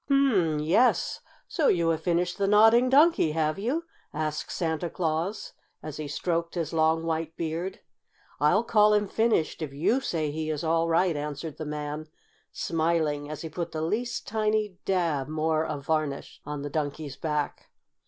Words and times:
"Hum! 0.07 0.57
Yes! 0.57 1.19
So 1.47 1.67
you 1.67 1.89
have 1.89 2.01
finished 2.01 2.39
the 2.39 2.47
Nodding 2.47 2.89
Donkey, 2.89 3.33
have 3.33 3.59
you?" 3.59 3.83
asked 4.11 4.51
Santa 4.51 4.89
Claus, 4.89 5.53
as 5.83 5.97
he 5.97 6.07
stroked 6.07 6.55
his 6.55 6.73
long, 6.73 7.03
white 7.03 7.37
beard. 7.37 7.81
"I'll 8.39 8.63
call 8.63 8.95
him 8.95 9.07
finished 9.07 9.61
if 9.61 9.73
you 9.75 10.01
say 10.01 10.31
he 10.31 10.49
is 10.49 10.63
all 10.63 10.87
right," 10.87 11.15
answered 11.15 11.57
the 11.59 11.67
man, 11.67 12.07
smiling 12.51 13.29
as 13.29 13.43
he 13.43 13.49
put 13.49 13.73
the 13.73 13.83
least 13.83 14.25
tiny 14.27 14.79
dab 14.85 15.27
more 15.27 15.63
of 15.63 15.85
varnish 15.85 16.41
on 16.47 16.63
the 16.63 16.71
Donkey's 16.71 17.15
back. 17.15 17.69